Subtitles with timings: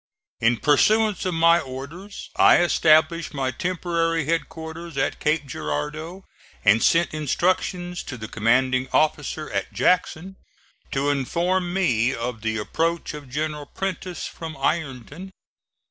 [0.39, 6.25] In pursuance of my orders I established my temporary headquarters at Cape Girardeau
[6.65, 10.37] and sent instructions to the commanding officer at Jackson,
[10.89, 15.29] to inform me of the approach of General Prentiss from Ironton.